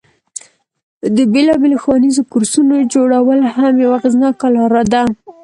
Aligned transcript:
د 1.15 1.17
بیلابیلو 1.33 1.81
ښوونیزو 1.83 2.21
کورسونو 2.31 2.75
جوړول 2.93 3.39
هم 3.55 3.73
یوه 3.83 3.95
اغیزناکه 3.99 4.47
لاره 4.55 4.83
ده. 4.93 5.01